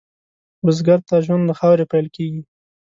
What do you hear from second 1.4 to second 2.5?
له خاورې پېل کېږي